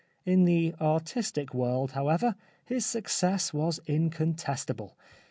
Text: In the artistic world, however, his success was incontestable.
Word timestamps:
In 0.25 0.45
the 0.45 0.73
artistic 0.81 1.53
world, 1.53 1.91
however, 1.91 2.33
his 2.65 2.87
success 2.87 3.53
was 3.53 3.79
incontestable. 3.85 4.97